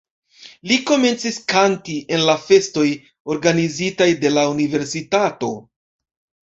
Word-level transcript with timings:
Li 0.69 0.77
komencis 0.91 1.37
kanti 1.53 1.99
en 2.17 2.25
la 2.31 2.37
festoj 2.47 2.89
organizitaj 3.37 4.11
de 4.27 4.35
la 4.39 4.49
universitato. 4.59 5.57